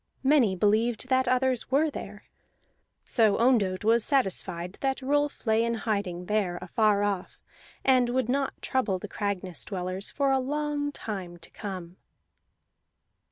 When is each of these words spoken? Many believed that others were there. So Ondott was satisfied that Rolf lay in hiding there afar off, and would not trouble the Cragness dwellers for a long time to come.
Many 0.23 0.55
believed 0.55 1.09
that 1.09 1.27
others 1.27 1.69
were 1.69 1.91
there. 1.91 2.23
So 3.05 3.37
Ondott 3.37 3.83
was 3.83 4.03
satisfied 4.03 4.79
that 4.81 5.03
Rolf 5.03 5.45
lay 5.45 5.63
in 5.63 5.75
hiding 5.75 6.25
there 6.25 6.57
afar 6.59 7.03
off, 7.03 7.43
and 7.85 8.09
would 8.09 8.27
not 8.27 8.59
trouble 8.63 8.97
the 8.97 9.07
Cragness 9.07 9.63
dwellers 9.63 10.09
for 10.09 10.31
a 10.31 10.39
long 10.39 10.91
time 10.91 11.37
to 11.37 11.51
come. 11.51 11.97